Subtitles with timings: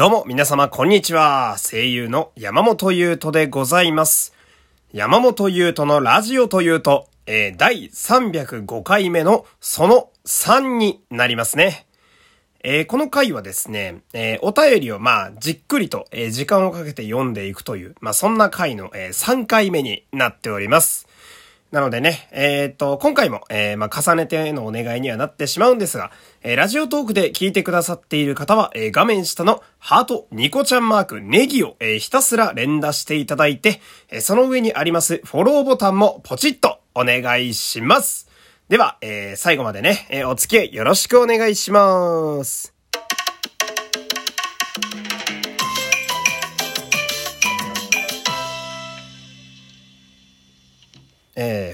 [0.00, 1.58] どうも皆様こんにちは。
[1.58, 4.32] 声優の山本優斗でございます。
[4.94, 11.86] 山本優斗のラジオというと、えー第305回目のその3になりますね。
[12.64, 21.08] えーこの回はですね、えーお便りをまあじっくりと、えー時間をかけて読んでいくという、まあそんな回の、えー3回目になっております。
[21.70, 26.10] なのでね、えーっと、今回も、えーまあ、重ねてのお願いにはなってしまうんですが、
[26.42, 33.80] えーラジオトークで聞いてくださっている方は、えー画面下のハート、ニコちゃんマーク、ネギを、えーひたすら連打していただいて、
[34.10, 38.28] えーその上にありますフォローボタンもポチッとお願いします。
[38.68, 42.79] では、えー最後までね、えーお付き合いよろしくお願いします。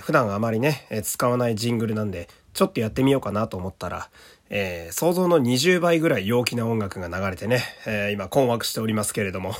[0.06, 4.08] 普段あまりね、え使わないジングルなんで、ちょっとやってみようかなと思ったら、
[4.50, 9.56] えー想像の20倍ぐらい陽気な音楽が流れてね、えー今困惑しておりますけれども。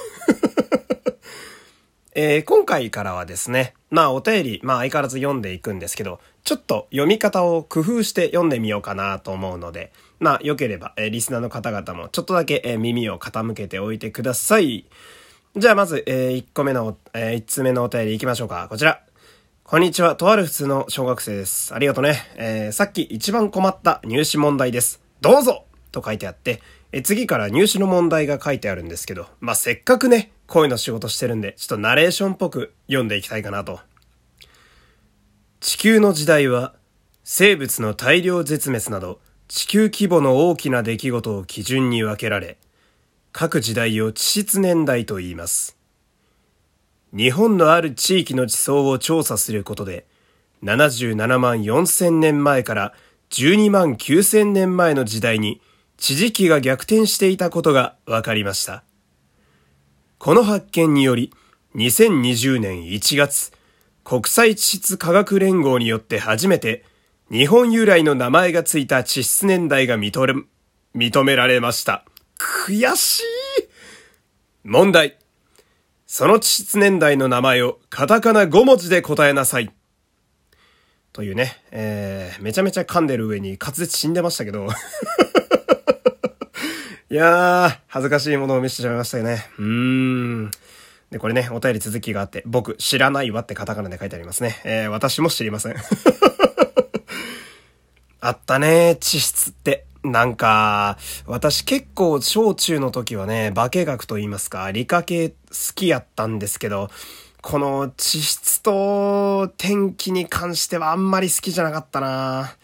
[2.15, 9.91] えー今回からはですね、まあお便り、まあ相変わらず読んでいくんですけど、ちょっと読み方を工夫して読んでみようかなと思うので、
[10.21, 14.85] まあ良ければ、えーリスナーの方々もちょっとだけ、えー耳を傾けておいてください。
[15.57, 18.69] じゃあまず、え1個目の、え1つ目のお便り行きましょうか。
[18.71, 19.06] こちら。
[19.69, 20.15] こんにちは。
[20.15, 21.75] とある普通の小学生です。
[21.75, 22.23] ありがとね。
[22.37, 25.03] えーさっき一番困った入試問題です。
[25.21, 33.81] どうぞと書いてあって、え次から入試の問題が書いてあるんですけど、まあ、せっかくね、声の仕事してるんで、ちょっとナレーションっぽく読んでいきたいかなと。
[35.59, 36.77] 地球の時代は、
[37.25, 42.57] 生物の大量絶滅など、地球規模の大きな出来事を基準に分けられ、
[43.33, 45.76] 各時代を地質年代と言います。
[47.13, 50.07] 日本のある地域の地層を調査することで、
[50.63, 52.95] 77万4千年前から
[53.31, 55.61] 12万9千年前の時代に
[55.97, 58.85] 地磁気が逆転していたことが分かりました。
[60.19, 61.33] この発見により、
[61.75, 63.53] 2020年1月、
[64.03, 66.85] 国際地質科学連合によって初めて、
[67.31, 70.45] 日本由来の名前がついた地質年代が認
[70.95, 72.05] め、認められました。
[72.39, 73.23] 悔しい
[74.65, 75.19] 問題。
[76.07, 79.73] その地質年代の名前をカタカナ5文字で答えなさい。
[81.13, 84.69] というね、えー、めちゃめちゃ噛んでる上に滑舌死んでましたけど。
[87.11, 89.49] いやー、恥ずかしいものを見せてしまいましたよね。
[89.59, 90.53] うーん。
[91.11, 94.61] で、これね、お便り続きがあって、僕、知らないわってカタカナで書いてありますね。
[94.65, 95.75] えー、私も知りません。
[98.21, 99.86] あったねー、地質って。
[100.11, 105.37] なんか、私結構小中の時はね、化学と言いますか、理科系好
[105.75, 106.91] きやったんですけど、
[107.43, 112.57] この地質と天気に関してはあんまり好きじゃなかったな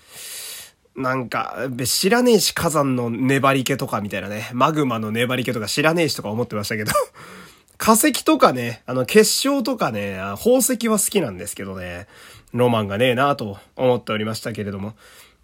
[0.97, 6.92] なんか、知らねえし火山の粘り気とかみたいなね、マグマの粘り気とか知らねえしとか思ってましたけど、
[7.78, 12.06] 化石とかね、あの結晶とかね、宝石は好きなんですけどね、
[12.53, 14.94] ロマンがねえなと思っておりましたけれども。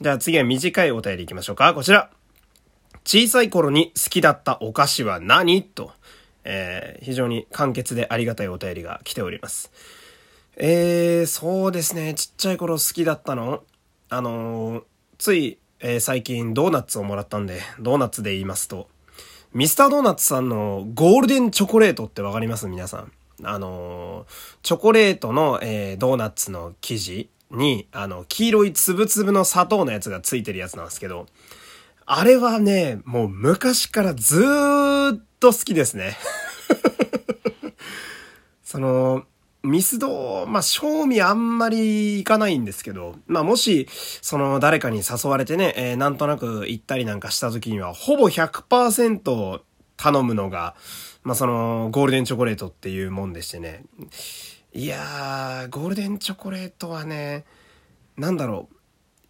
[0.01, 1.75] じゃあ次は短いお便り行きましょうか。
[1.75, 2.09] こちら。
[3.05, 5.65] 小さい頃に好きだったお菓子は何？
[5.65, 5.91] と、
[6.45, 9.73] えー非常に簡潔でありがたいお便りが来ております。
[10.57, 12.15] えー、そうですね。
[12.15, 13.65] ちっちゃい頃好きだったの
[14.09, 14.85] あのー
[15.19, 18.89] つい、えー最近ドーナツをもらったんで、ドーナツで言いますと、
[19.53, 22.69] ミスタードーナツさんのゴールデンチョコレートってわかります？
[22.69, 23.11] 皆さん。
[23.43, 31.27] あのーチョコレートの、えードーナツの生地に、あの、黄色いつぶつぶの砂糖のやつがついてるやつなんですけど、
[32.07, 36.17] あれはね、もう昔からずーっと好きですね。
[38.65, 39.25] その、
[39.63, 43.89] ミスド、まあ、賞味あんまりいかないんですけど、まあ、もし、
[44.23, 49.61] その、誰かに誘われてね、えーなんとなく行ったりなんかした時には、ほぼ100%
[49.97, 50.77] 頼むのが、
[51.29, 53.85] まあ、その、ゴールデンチョコレートっていうもんでしてね。
[54.73, 57.45] いやー、ゴールデンチョコレートはね、
[58.17, 58.77] なんだろう、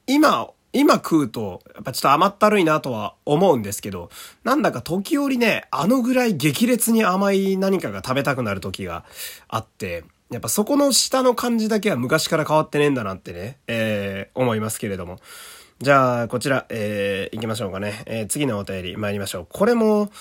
[0.07, 4.11] 今、今食うと、やっぱちょっと甘ったるいなとは思うんですけど、
[4.45, 9.05] なんだか時折ね、あのぐらい激烈に甘い何かが食べたくなる時が
[9.49, 15.19] あって、やっぱそこの下の感じだけは昔から変わってねえんだなってね、えー、思いますけれども。
[15.81, 18.05] じゃあ、こちら、えー、行きましょうかね。
[18.07, 19.47] えー、次のお便り参りましょう。
[19.49, 20.13] これも、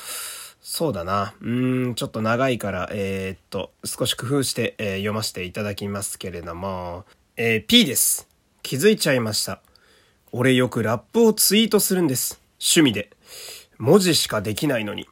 [0.69, 1.33] そうだな。
[1.39, 7.05] うーん、ちょっと長いから、えー、っと、少し工夫して、えー読ませていただきますけれども、
[7.37, 8.27] えー P です。
[8.63, 9.61] 気づいちゃいました。
[10.33, 12.41] 俺よくラップをツイートするんです。
[12.59, 13.09] 趣味で。
[13.77, 15.07] 文字しかできないのに。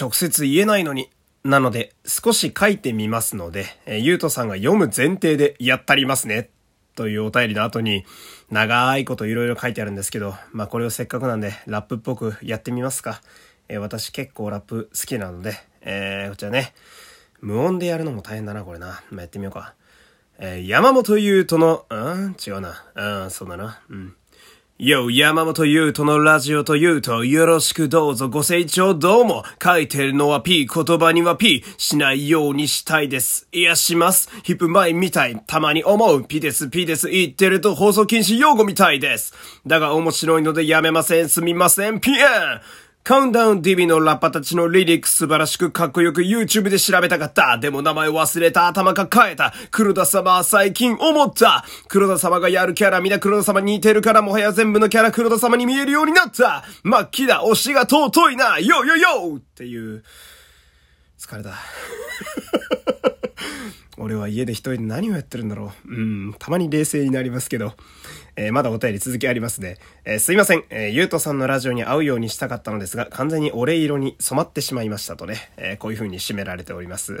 [0.00, 1.10] 直接言えないのに。
[1.42, 6.50] なので、少し書いてみますので、えーゆうとさんが読む前提でやったりますね。
[6.94, 8.04] というお便りの後に、
[8.52, 13.20] 長いこといろいろ書いてあるんですけど、まあこれをせっかくなんで、ラップっぽくやってみますか。
[13.68, 16.74] えー、私結構ラップ好きなので、えー、こちらね、
[17.40, 19.02] 無音でやるのも大変だな、これな。
[19.10, 19.74] まあ、やってみようか。
[20.38, 22.36] えー、山本優斗の、うん？
[22.46, 22.84] 違うな。
[22.94, 23.80] うん、そうだな。
[23.88, 24.14] うん。
[24.78, 29.42] よ、山本優斗のラジオと言うと、よろしくどうぞご清聴どうも。
[29.62, 33.48] 書いてるのは P、言葉には P、しないようにしたいです。
[33.52, 34.28] いや、します。
[34.42, 36.26] ヒップ前みたい、たまに思う。
[36.26, 39.32] P です、P です、言ってると放送禁止用語みたいです。
[39.66, 41.30] だが面白いのでやめません。
[41.30, 41.98] すみません。
[41.98, 42.26] ピエン
[43.06, 47.56] カウンダウン DB のラッパたちのリリック素晴らしくかっこよく YouTube で調べたかった。
[47.56, 49.54] でも名前忘れた頭抱えた。
[49.70, 51.64] 黒田様は最近思った。
[51.86, 56.64] 黒田様がやるキャラ皆黒田様に似てるからもはや全部のキャラ黒田様に見えるようになった。
[56.82, 58.58] 末期だ、推しが尊いな。
[58.58, 60.02] よよよっていう。
[61.16, 61.50] 疲れた。
[63.98, 65.88] 俺は家で一人で何をやってるんだろう。
[65.88, 67.74] うん、たまに冷静になりますけど。
[68.38, 69.78] えー、まだお便り続きありますね。
[70.04, 70.64] えー、すいません。
[70.68, 77.16] えー、ゆうとさんのラジオに合うようにしたかったのですが、完全にお礼色に染まってしまいましたとね、えー、こういう風に締められております。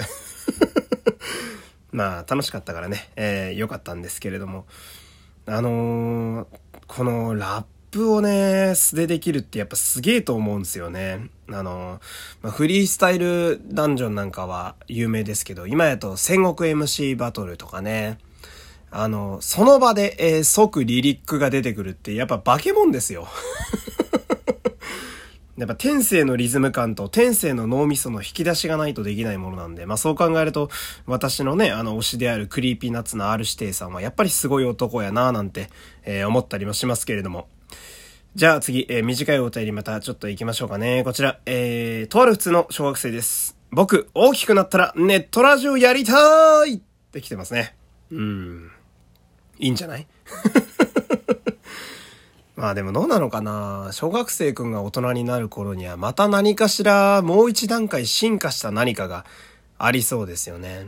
[1.90, 4.66] まあ、楽しかったからね、えー、良かったんですけれども、
[5.46, 6.46] あのー、
[6.86, 7.64] このラッ
[7.96, 11.30] プをね、素でできるってやっぱすげえと思うんですよね。
[11.48, 11.98] あの、
[12.42, 18.18] まあ、フリースタイルダンジョンなんかは有名ですけど、今やと戦国 MC バトルとかね、
[18.90, 23.28] あの、その場で、えー、即リリックが出てくるって、やっぱ化け物ですよ。
[25.56, 30.68] やっぱ天性のリズム感と天性の脳みその引き出しがないとできないものなんで、まあそう考えると、
[31.06, 35.70] 私のね、あの推しである Creepy Nuts の R 指定さんはやっぱりすごい男やなぁなんて、
[36.04, 37.48] えー、思ったりもしますけれども。
[38.34, 41.04] じゃあ次、えー、短いお便りまたちょっと行きましょうかね。
[41.04, 43.56] こちら、えー、とある普通の小学生です。
[43.70, 46.16] 僕、大きくなったらネットラジオやりたー
[46.66, 46.80] いっ
[47.12, 47.74] て来てますね。
[48.10, 48.70] うん。
[49.58, 50.06] いいんじゃない?
[52.56, 59.26] まあでもどうなのかな小学生くんが大人になる頃にはまた何かしらもう一段階進化した何かが
[59.78, 60.86] ありそうですよね。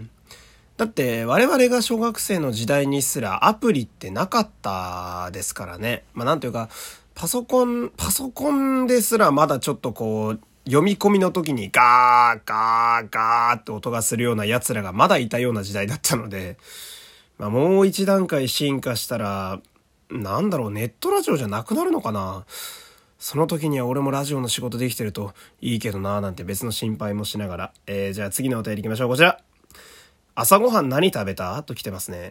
[0.79, 6.05] だって我々が小学生の時代にすらアプリってなかったですからね。
[6.15, 6.69] まあなんというか、
[7.17, 16.59] パソコン、パソコンですらまだちょっとこう、読み込みの時にガーガーガーって音がするような奴らがまだいたような時代だったので、
[17.39, 19.61] まあもう一段階進化したら、
[20.11, 22.45] なんだろう、ネットラジオじゃなくなるのかな
[23.19, 27.73] その時には俺もラジオの仕事できてるといいけどなーなんて別の心配もしながら。
[27.89, 29.09] えー、じゃあ次のお便り行きましょう。
[29.09, 29.41] こちら。
[30.41, 31.61] 朝ごはん何食べた？
[31.65, 32.31] と来てますね。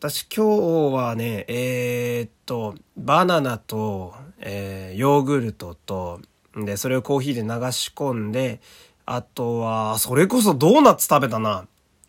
[0.00, 6.20] 私今日はね、えー、っと、バナナと、えー、ヨーグルトと、
[6.56, 8.60] で、それをコーヒーで流し込んで、
[9.06, 11.68] あとは、それこそドーナツ食べたな。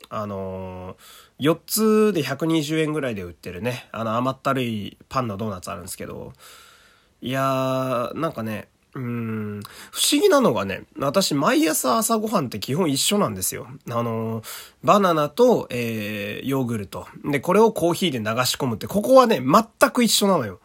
[0.09, 6.33] あのー、4つで120円ぐらいで売ってるね、あの甘ったるいパンのドーナツあるんですけど、
[7.21, 9.61] いやー、なんかね、うん、
[9.91, 13.67] 不思議なのがね、私毎朝朝ごはんって基本一緒なんですよ。
[13.89, 14.43] あの、
[14.83, 17.07] バナナと、えー、ヨーグルト。
[17.25, 20.59] で、これをコーヒーで流し込むって、ここはね、全く一緒なのよ。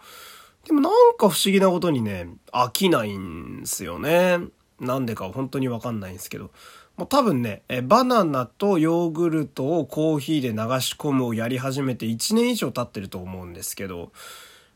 [0.67, 4.39] でもなんか不思議なことにね、飽きないんすよね。
[4.79, 6.51] なんでか本当にわかんないんですけど。
[6.99, 14.11] もう多分ね、えバナナとヨーグルトをコーヒーで流し込むをやり始めて1年以上経ってると思うんですけど、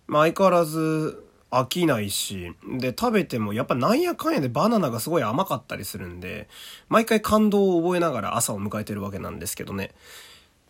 [0.06, 1.20] まあ相変わらず、
[1.52, 6.49] 飽きないし、で、食べてもやっぱなんやかんやでバナナがすごい甘かったりするんで、
[6.88, 9.90] 毎回感動を覚えながら朝を迎えてるわけなんですけどね。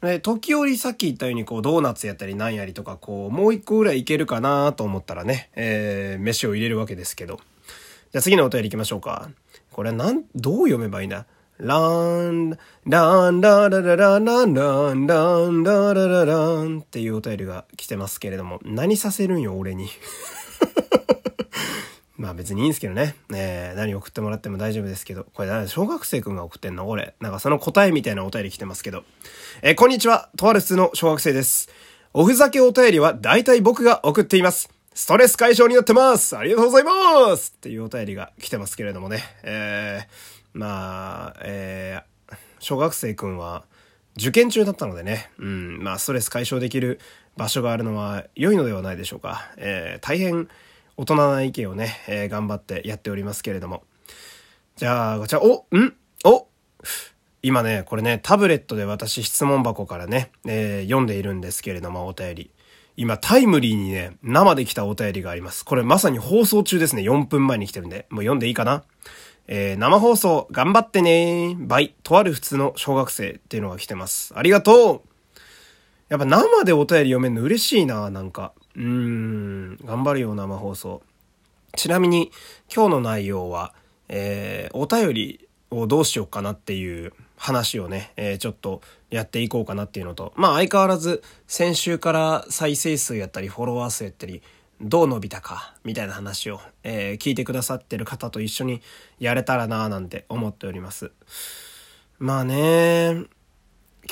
[0.02, 7.36] で、時折さっき言ったようにこうドーナツやったりなんやりとかこう、もう一個ぐらいいけるかなと思ったらね、えー、飯を入れるわけですけど。
[8.10, 9.30] じゃあ次のお便り行きましょうか。
[9.70, 11.26] これなん、どう読めばいいんだ？
[11.58, 19.88] ラン、ラン、ラララララン、ラン、ラン、ラララランっていうお便りが来てますけれども、何させるんよ、俺に。
[22.16, 23.16] まあ別にいいんですけどね。
[23.34, 25.26] えー、何送ってもらっても大丈夫ですけど。
[25.34, 27.14] これ小学生くんが送ってんのこれ。
[27.20, 29.04] なんかその答えみたいなお便り来てますけど。
[29.62, 30.30] え、こんにちは。
[30.36, 31.68] とある普通の小学生です。
[32.14, 34.70] おふざけお便りは大体僕が送っています。
[34.94, 39.22] ストレス解消になってますありがとうございますっていうお便りが来てますけれどもね。
[39.42, 43.64] えー、まあ、えー、小学生くんは
[44.16, 45.30] 受験中だったのでね。
[45.38, 47.00] うん、まあストレス解消できる
[47.36, 49.50] 場所があるのは良いのではないでしょうか。
[49.56, 50.48] えー、大変
[50.96, 53.84] 大人な意見をね、えー、頑張ってやっておりますけれども。
[54.76, 55.94] じゃあ、こちら、おん？
[56.24, 56.46] お？
[57.42, 62.50] 今ね、これね、タブレットで私質問箱からね、えー、読んでいるんですけれども、お便り。
[62.96, 65.64] 今、タイムリーにね、生で来たお便りがあります。
[65.64, 67.02] これまさに放送中ですね。
[67.02, 68.84] 4分前に来てるんで、もう読んでいいかな？
[69.48, 74.32] えー、生放送頑張ってねバイ、とある普通の小学生っていうのが来てます。
[74.36, 75.12] ありがとう
[76.08, 78.52] やっぱ生でお便り読めるの嬉しいな、なんか。
[78.76, 81.02] うーん、頑張るよ、生放送。
[81.74, 82.30] ちなみに、
[82.74, 83.72] 今日の内容は、
[84.10, 94.42] えー、お便りをどうしようかなっていう話をね、えー、ちょっとやっていこうかなっていうのと、まあ相変わらず先週から再生数やったりフォロワー数やったり、
[94.82, 98.82] どう伸びたか、みたいな話を、えー、聞いてくださってる方と一緒に
[99.20, 101.12] やれたらなぁなんて思っております。
[102.18, 103.24] まあね、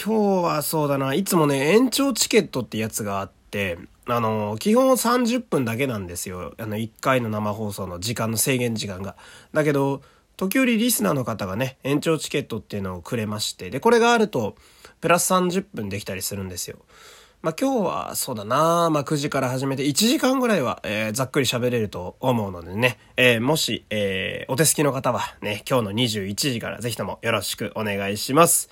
[0.03, 6.55] 今日はそうだな、いつもね、延長チケットってやつがあって、あの、基本30分だけなんですよ。
[6.59, 9.17] あの、1回の生放送の時間の制限時間が。
[9.53, 10.03] だけど、
[10.37, 14.57] 時折リスナーの方がね、延長チケットっていうのをくれまして、で、これがあると、
[15.01, 16.79] プラス30分できたりするんですよ。
[17.43, 28.69] まあ、今日はそうだなまあ、9時から始めて1時間ぐらいは、えー、ざっくり喋れると思うのでね、えー、もし、えー、お手すきの方はね、今日の21時からぜひともよろしくお願いします。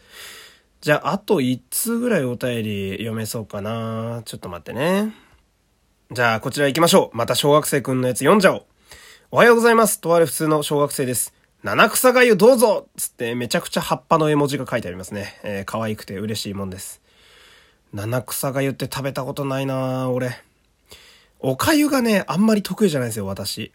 [0.82, 5.14] じゃあ、あと1通ぐらいお便り読めそうかなちょっと待ってね。
[6.12, 7.16] じゃあ、こちら行きましょう。
[7.16, 8.64] また小学生くんのやつ読んじゃおう。
[9.30, 9.98] おはようございます。
[9.98, 11.32] とある普通の小学生です。
[11.62, 15.40] 七草がゆどうぞつってめちゃくちゃ葉っぱの絵文字が書いてありますね。
[15.42, 17.00] えー、可愛くて嬉しいもんです。
[17.92, 20.36] 七草が言って食べたことないな俺。
[21.40, 23.72] おかゆがね、あんまり得意じゃないんですよ、私。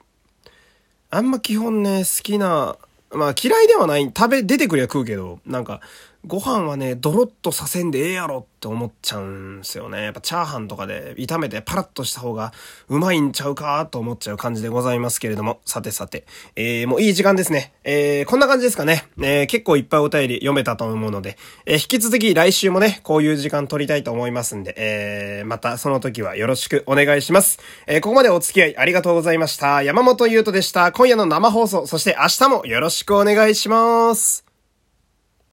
[1.10, 2.78] あんま基本ね、好きな、
[3.12, 5.82] まあ嫌いではない、食べ、出てくりゃ食うけど、なんか、
[6.26, 10.04] ご飯はね、ドロッとさせんでええやろって思っちゃうんすよね。
[10.04, 12.54] やっぱチャーハンとかで炒めてパラッとした方が
[12.88, 15.60] うまいんちゃうかと思っちゃう感じでございますけれども。
[15.66, 16.24] さてさて。
[16.56, 17.74] えー、もういい時間ですね。
[17.84, 19.06] えー、こんな感じですかね。
[19.22, 27.60] えー、結構いっぱいお便り読めたと思うので、えー、引き続き来週もね、こういう時間取りたいと思いますんで、えー、またその時はよろしくお願いします。
[27.86, 29.84] えー、ここまでお付き合いありがとうございました。
[29.84, 30.94] 山本優斗でした。
[30.94, 34.53] 今夜の生放送、そして明日もよろしくお願いします。